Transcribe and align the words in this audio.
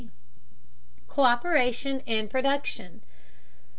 COÍPERATION 1.07 1.99
IN 2.07 2.27
PRODUCTION. 2.27 3.03